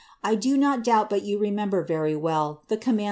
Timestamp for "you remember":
1.21-1.83